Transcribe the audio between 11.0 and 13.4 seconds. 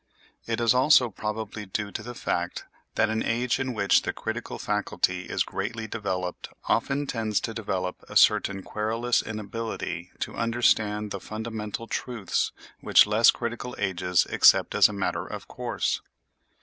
the fundamental truths which less